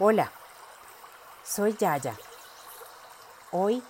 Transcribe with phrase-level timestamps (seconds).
[0.00, 0.30] Hola,
[1.42, 2.16] soy Yaya.
[3.50, 3.82] Hoy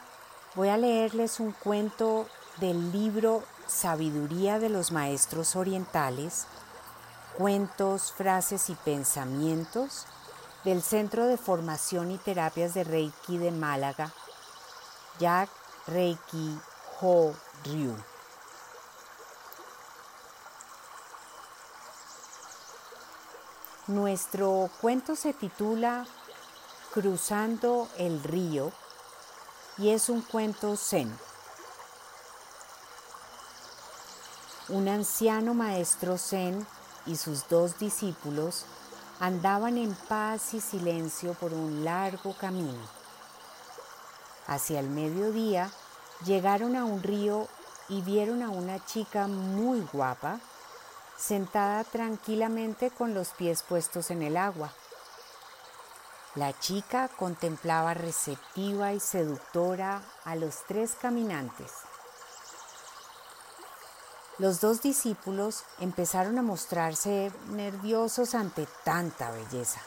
[0.55, 6.47] voy a leerles un cuento del libro Sabiduría de los Maestros Orientales,
[7.37, 10.07] Cuentos, Frases y Pensamientos
[10.65, 14.11] del Centro de Formación y Terapias de Reiki de Málaga,
[15.19, 15.51] Jack
[15.89, 16.59] Reiki
[17.03, 17.35] Ho
[17.67, 17.95] Ryu.
[23.89, 26.07] Nuestro cuento se titula
[26.93, 28.71] Cruzando el río
[29.79, 31.11] y es un cuento zen.
[34.69, 36.67] Un anciano maestro zen
[37.07, 38.67] y sus dos discípulos
[39.21, 42.83] andaban en paz y silencio por un largo camino.
[44.47, 45.71] Hacia el mediodía
[46.27, 47.49] llegaron a un río
[47.89, 50.41] y vieron a una chica muy guapa
[51.19, 54.73] sentada tranquilamente con los pies puestos en el agua.
[56.35, 61.73] La chica contemplaba receptiva y seductora a los tres caminantes.
[64.39, 69.81] Los dos discípulos empezaron a mostrarse nerviosos ante tanta belleza.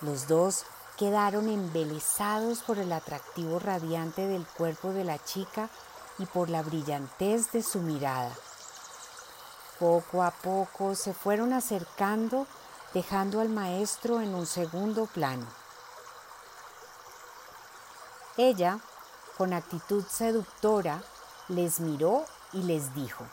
[0.00, 0.64] Los dos
[0.96, 5.68] quedaron embelesados por el atractivo radiante del cuerpo de la chica
[6.18, 8.34] y por la brillantez de su mirada.
[9.78, 12.46] Poco a poco se fueron acercando,
[12.94, 15.46] dejando al maestro en un segundo plano.
[18.38, 18.78] Ella,
[19.36, 21.02] con actitud seductora,
[21.48, 23.24] les miró y les dijo,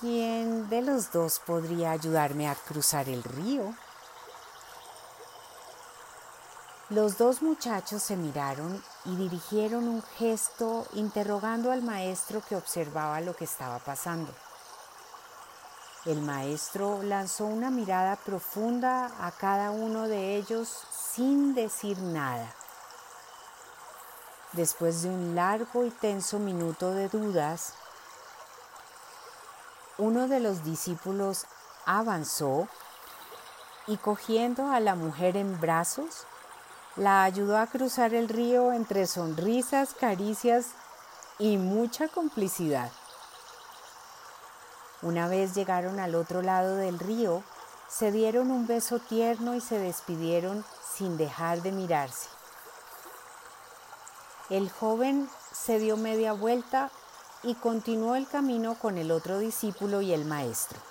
[0.00, 3.74] ¿quién de los dos podría ayudarme a cruzar el río?
[6.90, 13.36] Los dos muchachos se miraron y dirigieron un gesto interrogando al maestro que observaba lo
[13.36, 14.32] que estaba pasando.
[16.06, 20.66] El maestro lanzó una mirada profunda a cada uno de ellos
[21.14, 22.54] sin decir nada.
[24.52, 27.74] Después de un largo y tenso minuto de dudas,
[29.98, 31.44] uno de los discípulos
[31.84, 32.66] avanzó
[33.86, 36.26] y cogiendo a la mujer en brazos,
[36.98, 40.72] la ayudó a cruzar el río entre sonrisas, caricias
[41.38, 42.90] y mucha complicidad.
[45.00, 47.44] Una vez llegaron al otro lado del río,
[47.88, 50.64] se dieron un beso tierno y se despidieron
[50.96, 52.28] sin dejar de mirarse.
[54.50, 56.90] El joven se dio media vuelta
[57.44, 60.87] y continuó el camino con el otro discípulo y el maestro.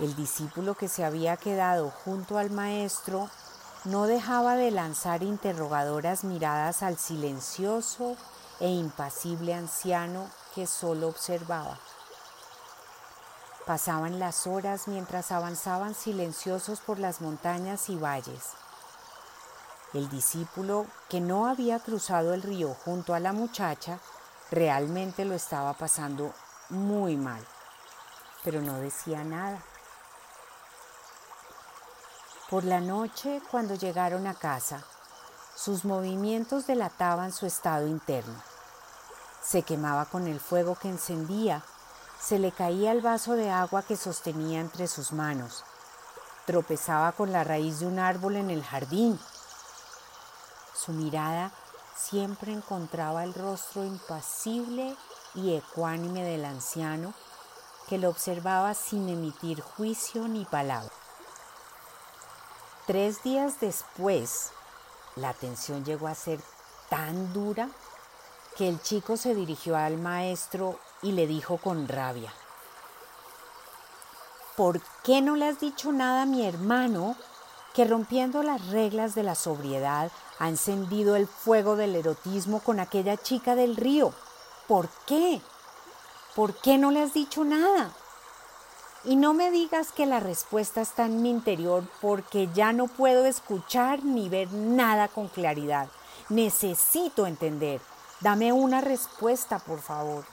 [0.00, 3.30] El discípulo que se había quedado junto al maestro
[3.84, 8.16] no dejaba de lanzar interrogadoras miradas al silencioso
[8.58, 11.78] e impasible anciano que solo observaba.
[13.66, 18.50] Pasaban las horas mientras avanzaban silenciosos por las montañas y valles.
[19.92, 24.00] El discípulo, que no había cruzado el río junto a la muchacha,
[24.50, 26.32] realmente lo estaba pasando
[26.68, 27.46] muy mal,
[28.42, 29.62] pero no decía nada.
[32.50, 34.84] Por la noche, cuando llegaron a casa,
[35.56, 38.34] sus movimientos delataban su estado interno.
[39.42, 41.62] Se quemaba con el fuego que encendía,
[42.20, 45.64] se le caía el vaso de agua que sostenía entre sus manos,
[46.44, 49.18] tropezaba con la raíz de un árbol en el jardín.
[50.74, 51.50] Su mirada
[51.96, 54.96] siempre encontraba el rostro impasible
[55.34, 57.14] y ecuánime del anciano
[57.88, 61.03] que lo observaba sin emitir juicio ni palabra.
[62.86, 64.50] Tres días después,
[65.16, 66.38] la tensión llegó a ser
[66.90, 67.70] tan dura
[68.58, 72.30] que el chico se dirigió al maestro y le dijo con rabia,
[74.54, 77.16] ¿por qué no le has dicho nada a mi hermano
[77.72, 83.16] que rompiendo las reglas de la sobriedad ha encendido el fuego del erotismo con aquella
[83.16, 84.12] chica del río?
[84.68, 85.40] ¿Por qué?
[86.34, 87.92] ¿Por qué no le has dicho nada?
[89.06, 93.26] Y no me digas que la respuesta está en mi interior porque ya no puedo
[93.26, 95.88] escuchar ni ver nada con claridad.
[96.30, 97.82] Necesito entender.
[98.20, 100.24] Dame una respuesta, por favor.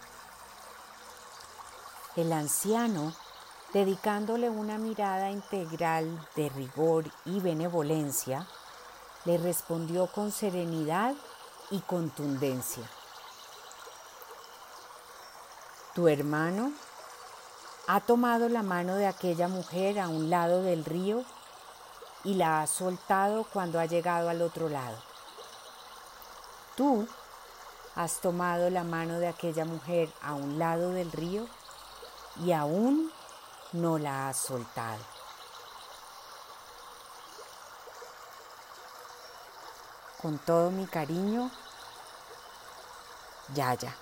[2.15, 3.13] El anciano,
[3.73, 8.47] dedicándole una mirada integral de rigor y benevolencia,
[9.25, 11.13] le respondió con serenidad
[11.71, 12.83] y contundencia.
[15.93, 16.71] Tu hermano
[17.87, 21.23] ha tomado la mano de aquella mujer a un lado del río
[22.23, 24.97] y la ha soltado cuando ha llegado al otro lado.
[26.75, 27.07] Tú
[27.95, 31.47] has tomado la mano de aquella mujer a un lado del río
[32.43, 33.11] y aún
[33.73, 35.03] no la has soltado.
[40.21, 41.49] Con todo mi cariño,
[43.55, 43.95] Yaya.